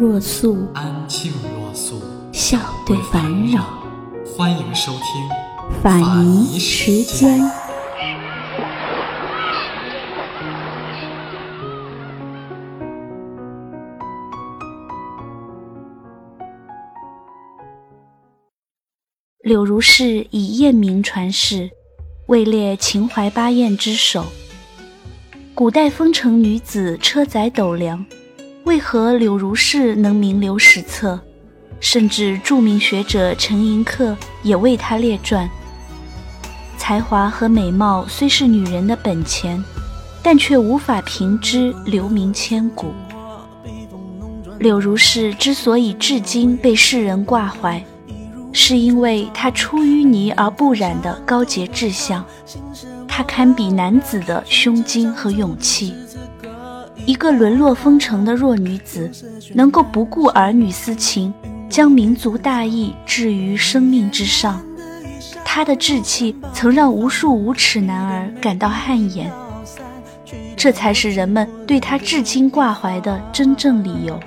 [0.00, 2.00] 若素，安静若素，
[2.32, 3.64] 笑对烦扰。
[4.24, 7.40] 欢迎收听法尼时间。
[19.40, 21.68] 柳如是以艳名传世，
[22.28, 24.24] 位列秦淮八艳之首。
[25.56, 28.06] 古代风尘女子车载斗量，
[28.68, 31.18] 为何柳如是能名留史册？
[31.80, 35.48] 甚至著名学者陈寅恪也为她列传。
[36.76, 39.64] 才华和美貌虽是女人的本钱，
[40.22, 42.92] 但却无法凭之留名千古。
[44.58, 47.82] 柳如是之所以至今被世人挂怀。
[48.52, 52.22] 是因为他出淤泥而不染的高洁志向，
[53.06, 55.94] 他堪比男子的胸襟和勇气。
[57.08, 59.10] 一个沦落风尘的弱女子，
[59.54, 61.32] 能够不顾儿女私情，
[61.70, 64.62] 将民族大义置于生命之上，
[65.42, 69.32] 她的志气曾让无数无耻男儿感到汗颜。
[70.54, 74.20] 这才是人们对她至今挂怀的真正理由。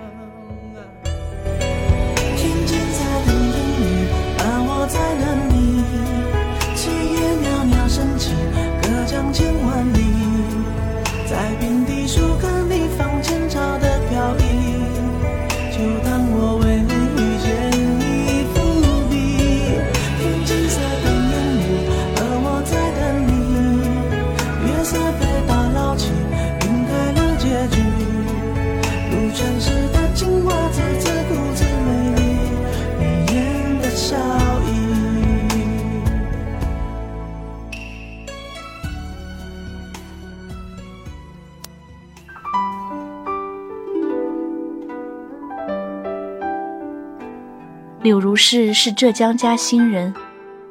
[48.03, 50.11] 柳如是是浙江嘉兴人，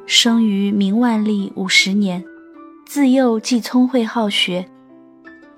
[0.05, 2.21] 生于明万历五十年，
[2.85, 4.67] 自幼即聪慧好学，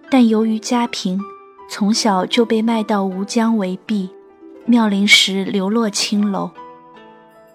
[0.07, 1.19] 但由于家贫，
[1.67, 4.07] 从小就被卖到吴江为婢，
[4.67, 6.51] 妙龄时流落青楼。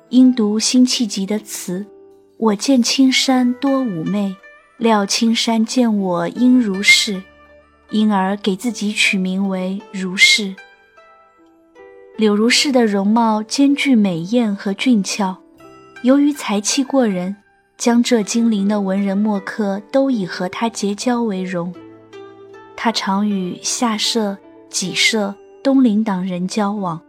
[0.08, 1.86] 因读辛弃疾的词
[2.38, 4.34] “我见青山多妩媚，
[4.78, 7.22] 料青山见我应如是”，
[7.90, 10.56] 因而给自己取名为如是。
[12.18, 15.36] 柳如是的容貌兼具美艳和俊俏，
[16.02, 17.36] 由于才气过人，
[17.76, 21.72] 江浙金陵的文人墨客都以和她结交为荣。
[22.74, 24.36] 她常与下社、
[24.68, 27.00] 己社、东林党人交往，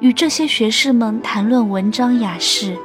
[0.00, 2.76] 与这些学士们谈论文章雅士，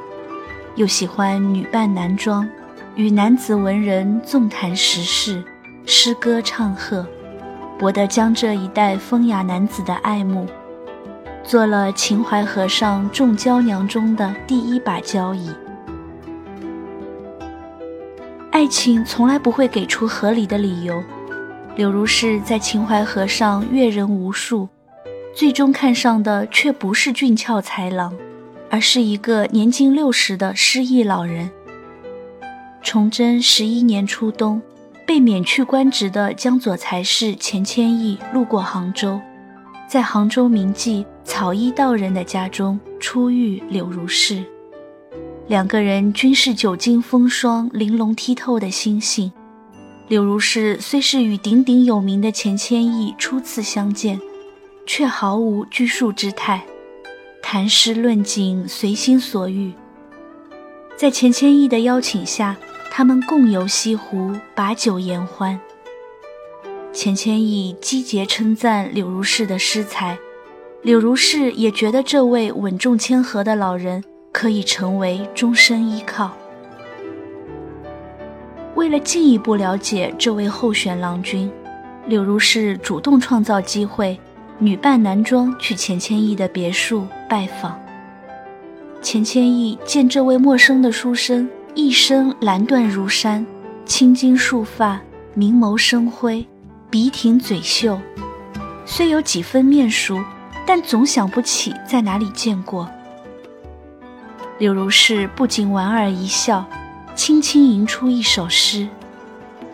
[0.74, 2.48] 又喜欢女扮男装，
[2.94, 5.44] 与男子文人纵谈时事、
[5.84, 7.06] 诗歌唱和，
[7.78, 10.46] 博得江浙一带风雅男子的爱慕。
[11.48, 15.50] 做了秦淮河上众娇娘中的第一把交椅。
[18.50, 21.02] 爱情从来不会给出合理的理由。
[21.74, 24.68] 柳如是在秦淮河上阅人无数，
[25.34, 28.14] 最终看上的却不是俊俏才郎，
[28.68, 31.50] 而是一个年近六十的失意老人。
[32.82, 34.60] 崇祯十一年初冬，
[35.06, 39.18] 被免去官职的江左才士钱谦益路过杭州。
[39.88, 44.42] 在杭州名妓草衣道人的家中初遇柳如是，
[45.46, 49.30] 两个人均是久经风霜、玲珑剔透的心性。
[50.08, 54.18] 柳如是虽是与鼎鼎有名的钱谦益初次相见，
[54.86, 56.64] 却毫无拘束之态，
[57.42, 59.74] 谈诗论景，随心所欲。
[60.96, 62.56] 在钱谦益的邀请下，
[62.90, 65.60] 他们共游西湖，把酒言欢。
[66.90, 70.18] 钱谦益积节称赞柳如是的诗才，
[70.82, 76.30] 柳如是也觉得这位稳重谦和的老人可以成为终身依靠。
[78.76, 81.50] 为了进一步了解这位候选郎君，
[82.06, 84.18] 柳如是主动创造机会，
[84.58, 87.76] 女扮男装去钱谦益的别墅拜访。
[89.02, 93.44] 钱谦益见这位陌生的书生一身蓝缎如山，
[93.84, 95.00] 青筋束发，
[95.34, 96.46] 明眸生辉。
[96.88, 98.00] 鼻挺嘴秀，
[98.86, 100.18] 虽有几分面熟，
[100.68, 102.86] 但总想不起在哪里见过。
[104.58, 106.62] 柳如是不仅莞尔一笑，
[107.14, 108.86] 轻轻吟出一首诗：“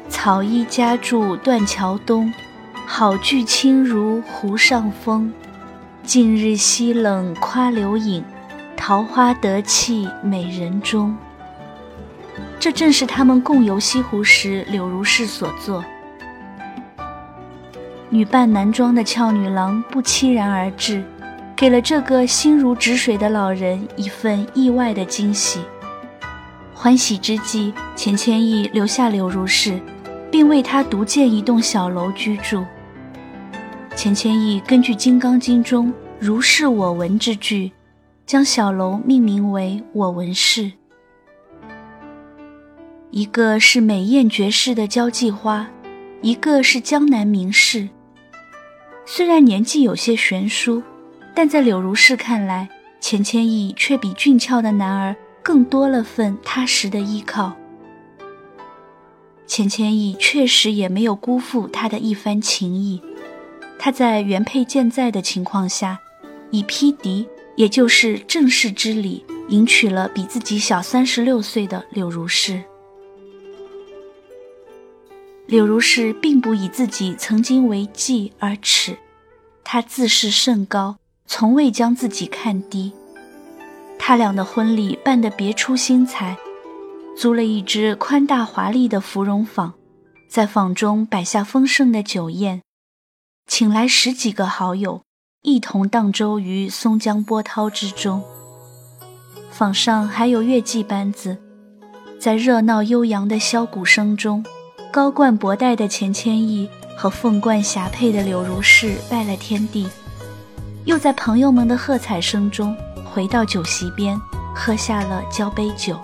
[0.08, 2.32] 草衣家住断桥东，
[2.86, 5.32] 好句轻如湖上风。
[6.04, 8.24] 近日西冷夸柳影，
[8.76, 11.16] 桃花得气美人中。”
[12.60, 15.84] 这正是他们共游西湖时柳如是所作。
[18.14, 21.02] 女扮男装的俏女郎不期然而至，
[21.56, 25.58] 给了这个心如止水的老人一份意外的惊喜。
[26.72, 29.80] 欢喜之际，钱谦益留下柳如是，
[30.30, 32.64] 并为他独建一栋小楼居住。
[33.96, 37.72] 钱谦益根据《金刚经》中“如是我闻”之句，
[38.24, 40.70] 将小楼命名为“我闻室”。
[43.10, 45.68] 一个是美艳绝世的交际花，
[46.22, 47.88] 一个是江南名士。
[49.06, 50.82] 虽然年纪有些悬殊，
[51.34, 52.68] 但在柳如是看来，
[53.00, 57.52] 钱谦益却比俊俏的男儿更多了份踏实的依靠。
[59.46, 63.00] 钱谦益确实也没有辜负他的一番情谊，
[63.78, 65.98] 他在原配健在的情况下，
[66.50, 72.62] 以匹敌，也就是正室之礼，迎娶了比自己小三十六岁的柳如是。
[75.46, 78.96] 柳如是并不以自己曾经为妓而耻，
[79.62, 80.96] 她自视甚高，
[81.26, 82.92] 从未将自己看低。
[83.98, 86.36] 他俩的婚礼办得别出心裁，
[87.16, 89.74] 租了一只宽大华丽的芙蓉坊，
[90.28, 92.62] 在坊中摆下丰盛的酒宴，
[93.46, 95.02] 请来十几个好友，
[95.42, 98.22] 一同荡舟于松江波涛之中。
[99.50, 101.38] 坊上还有乐伎班子，
[102.18, 104.44] 在热闹悠扬的箫鼓声中。
[104.94, 109.88] 高冠博带的钱谦益和凤冠霞帔的柳如是拜了天地，
[110.84, 114.16] 又在朋友们的喝彩声中回到酒席边，
[114.54, 115.98] 喝下了交杯酒。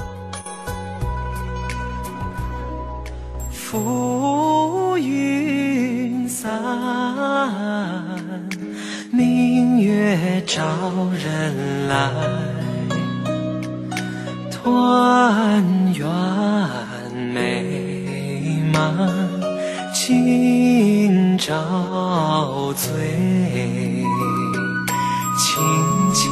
[3.52, 6.50] 浮云散，
[9.12, 10.66] 明月照
[11.16, 12.10] 人来，
[14.50, 15.62] 团
[15.94, 16.08] 圆
[21.50, 22.92] 照醉
[25.36, 25.60] 清
[26.14, 26.30] 浅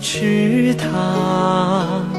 [0.00, 2.15] 池塘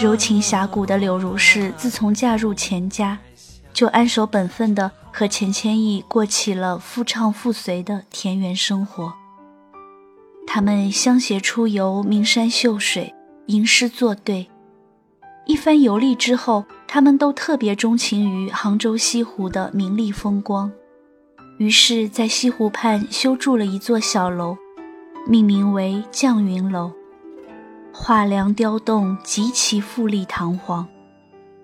[0.00, 3.18] 柔情侠骨的柳如是，自从嫁入钱家，
[3.72, 9.12] 就安守本分的和钱谦益过起了夫唱妇随的田园生活。
[10.46, 13.12] 他们相携出游名山秀水，
[13.46, 14.48] 吟诗作对。
[15.46, 20.70] 一番游历之后，他们都特别钟情于杭州西湖的明丽风光，
[21.58, 24.56] 于是，在西湖畔修筑了一座小楼，
[25.26, 26.92] 命名为绛云楼。
[28.00, 30.86] 画梁雕栋极其富丽堂皇，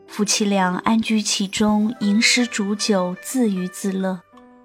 [0.09, 4.21] 夫妻俩安居其中，吟诗煮酒，自娱自乐，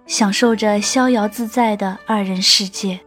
[0.08, 3.00] 享受着逍遥自在的二人世界。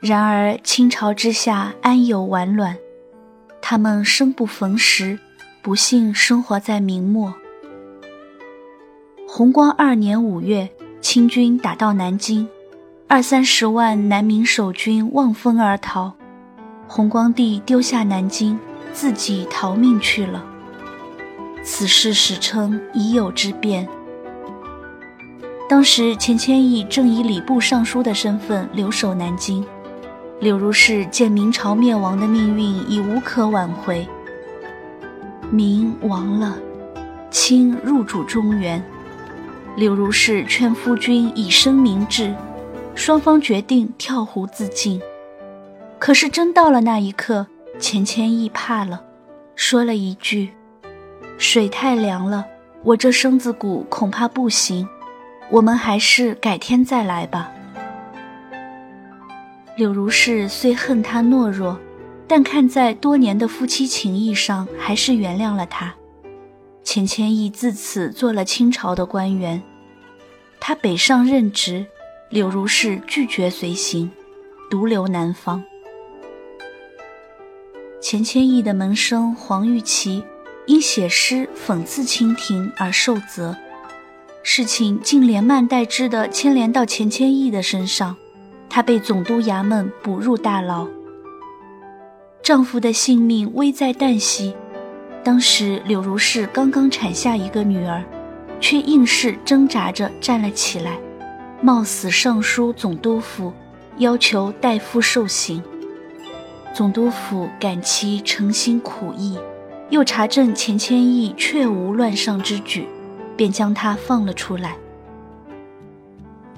[0.00, 2.76] 然而，清朝之下，安有完卵？
[3.62, 5.18] 他们生不逢时，
[5.62, 7.32] 不幸生活在明末。
[9.26, 10.68] 弘光二年五月，
[11.00, 12.46] 清军打到南京，
[13.06, 16.14] 二三十万南明守军望风而逃，
[16.88, 18.58] 弘光帝丢下南京，
[18.92, 20.44] 自己逃命去了。
[21.64, 23.88] 此事史称已有之变。
[25.68, 29.64] 当时钱谦益正以礼部尚书的身份留守南京。
[30.38, 34.06] 柳如是见明朝灭亡的命运已无可挽回，
[35.50, 36.56] 明亡了，
[37.30, 38.84] 清入主中原。
[39.76, 42.34] 柳如是劝夫君以身明志，
[42.94, 45.00] 双方决定跳湖自尽。
[45.98, 47.46] 可是真到了那一刻，
[47.78, 49.02] 钱谦益怕了，
[49.54, 50.50] 说了一句
[51.38, 52.44] ：“水太凉了，
[52.82, 54.86] 我这身子骨恐怕不行，
[55.50, 57.50] 我们还是改天再来吧。”
[59.76, 61.78] 柳如是虽恨他懦弱，
[62.28, 65.94] 但看在多年的夫妻情谊上，还是原谅了他。
[66.84, 69.62] 钱谦益自此做了清朝的官员，
[70.60, 71.84] 他北上任职，
[72.30, 74.10] 柳如是拒绝随行。
[74.70, 75.62] 独留南方。
[78.08, 80.22] 钱谦益的门生黄玉琪
[80.66, 83.56] 因写诗讽刺清廷而受责，
[84.44, 88.16] 事情竟连蔓带枝地牵连到钱谦益的身上，
[88.70, 90.86] 他被总督衙门捕入大牢。
[92.44, 94.54] 丈夫的性命危在旦夕，
[95.24, 98.04] 当时柳如是刚刚产下一个女儿，
[98.60, 100.96] 却硬是挣扎着站了起来，
[101.60, 103.52] 冒死上书总督府，
[103.98, 105.60] 要求代夫受刑。
[106.76, 109.38] 总督府感其诚心苦意，
[109.88, 112.86] 又查证钱谦益确无乱上之举，
[113.34, 114.76] 便将他放了出来。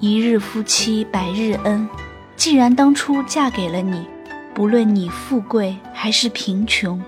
[0.01, 1.87] 一日夫妻百日恩，
[2.35, 4.05] 既然当初嫁给了你，
[4.53, 7.01] 不论你富贵还是贫穷，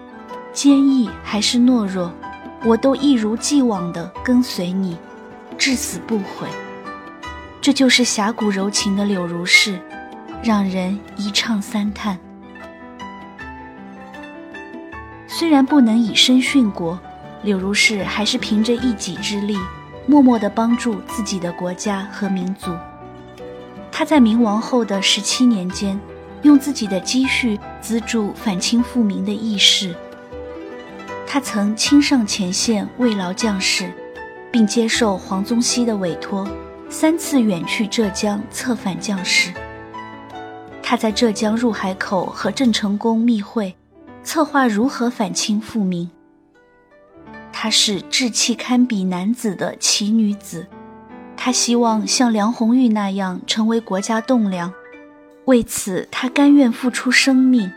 [0.53, 2.09] 坚毅还是懦弱，
[2.63, 4.95] 我都一如既往地跟随你，
[5.57, 6.47] 至死不悔。
[7.59, 9.77] 这就是侠骨柔情的柳如是，
[10.41, 12.17] 让人一唱三叹。
[15.41, 16.99] 虽然不能以身殉国，
[17.41, 19.57] 柳如是还是凭着一己之力，
[20.05, 22.69] 默默地帮助自己的国家和民族。
[23.91, 25.99] 他在明亡后的十七年间，
[26.43, 29.95] 用自己的积蓄资助反清复明的义士。
[31.25, 33.91] 他曾亲上前线慰劳将士，
[34.51, 36.47] 并接受黄宗羲的委托，
[36.87, 39.51] 三次远去浙江策反将士。
[40.83, 43.75] 他在浙江入海口和郑成功密会。
[44.23, 46.09] 策划如何反清复明。
[47.51, 50.65] 她是志气堪比男子的奇女子，
[51.35, 54.73] 她希望像梁红玉那样成为国家栋梁，
[55.45, 57.71] 为此她甘愿付出生命。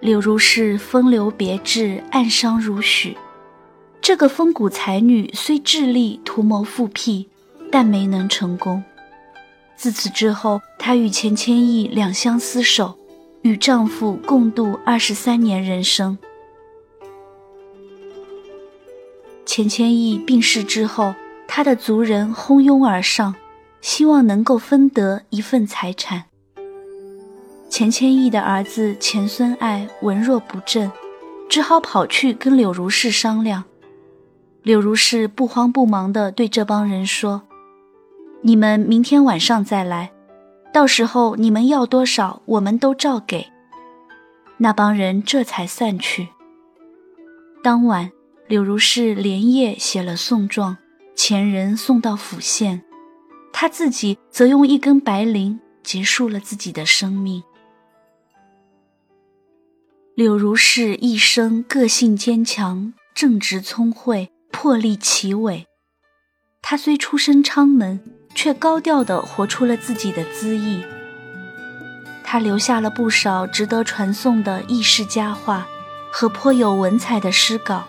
[0.00, 3.16] 柳如是风流别致，暗伤如许。
[4.02, 7.26] 这个风骨才女虽致力图谋复辟，
[7.72, 8.84] 但没能成功。
[9.76, 12.98] 自此之后，她与钱谦益两相厮守。
[13.44, 16.16] 与丈夫共度二十三年人生。
[19.44, 21.14] 钱谦益病逝之后，
[21.46, 23.34] 他的族人蜂拥而上，
[23.82, 26.24] 希望能够分得一份财产。
[27.68, 30.90] 钱谦益的儿子钱孙爱文弱不振，
[31.46, 33.64] 只好跑去跟柳如是商量。
[34.62, 37.42] 柳如是不慌不忙地对这帮人说
[38.40, 40.12] ：“你们明天晚上再来。”
[40.74, 43.46] 到时候你们要多少，我们都照给。
[44.56, 46.30] 那帮人这才散去。
[47.62, 48.10] 当晚，
[48.48, 50.76] 柳如是连夜写了送状，
[51.14, 52.82] 前人送到府县，
[53.52, 57.44] 他自己则用一根白绫结束了自己的生命。
[60.16, 65.68] 柳如是一生个性坚强，正直聪慧，魄力奇伟。
[66.60, 68.00] 他虽出身昌门。
[68.34, 70.84] 却高调地活出了自己的恣意。
[72.22, 75.66] 他留下了不少值得传颂的轶事佳话
[76.10, 77.84] 和颇有文采的诗稿。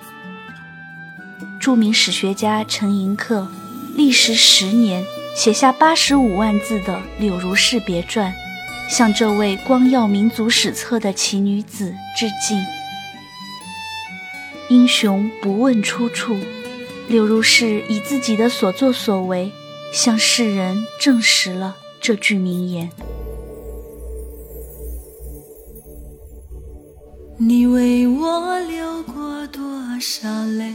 [1.60, 3.48] 著名史学家陈寅恪
[3.96, 5.04] 历时十年
[5.36, 8.32] 写下八十五万字的《柳如是别传》，
[8.88, 12.64] 向这位光耀民族史册的奇女子致敬。
[14.70, 16.40] 英雄不问出处，
[17.08, 19.52] 柳如是以自己的所作所为。
[19.92, 22.90] 向世人证实了这句名言。
[27.38, 29.62] 你为我流过多
[30.00, 30.74] 少泪？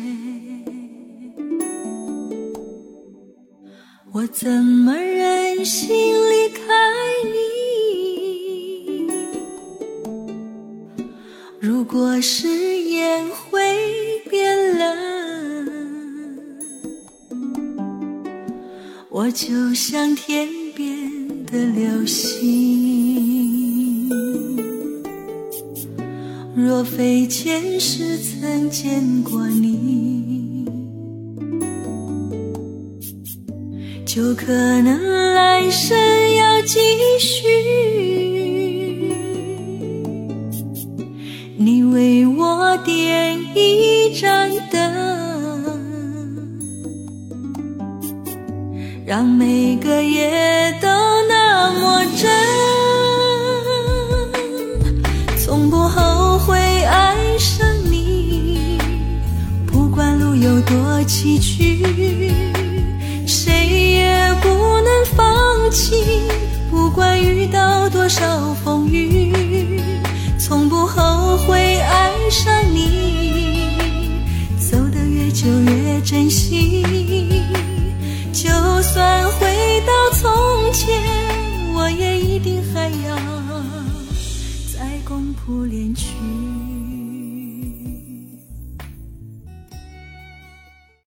[4.13, 6.61] 我怎么忍心离开
[7.25, 9.09] 你？
[11.59, 13.50] 如果誓言会
[19.33, 24.09] 就像天边的流星，
[26.57, 30.67] 若非前世曾见过你，
[34.05, 35.97] 就可能来生
[36.37, 36.81] 要继
[37.21, 38.30] 续。
[49.11, 50.87] 让每个夜都
[51.29, 52.31] 那么真，
[55.37, 58.79] 从不后悔爱上你。
[59.67, 62.31] 不管路有多崎岖，
[63.27, 63.53] 谁
[63.95, 66.23] 也不能放弃。
[66.71, 69.83] 不管遇到多少风雨，
[70.39, 73.73] 从不后悔爱上你。
[74.57, 76.85] 走得越久越珍惜。
[78.33, 78.49] 就
[79.39, 81.03] 回到从前
[81.75, 83.17] 我也一定还要
[84.73, 86.20] 再共赴恋曲。